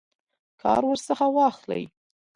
کار 0.61 0.81
ورڅخه 0.89 1.27
واخلي. 1.35 1.83